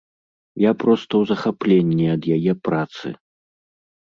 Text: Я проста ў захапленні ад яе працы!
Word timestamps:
Я 0.61 0.71
проста 0.83 1.11
ў 1.21 1.31
захапленні 1.31 2.05
ад 2.17 2.21
яе 2.39 2.53
працы! 2.69 3.07